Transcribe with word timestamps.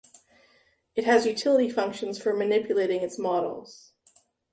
it 0.95 1.03
has 1.03 1.27
utility 1.27 1.69
functions 1.69 2.19
for 2.19 2.35
manipulating 2.35 3.03
its 3.03 3.19
models 3.19 3.93